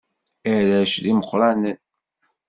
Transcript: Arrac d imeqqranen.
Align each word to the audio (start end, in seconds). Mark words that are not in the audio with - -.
Arrac 0.53 0.93
d 1.03 1.05
imeqqranen. 1.11 1.77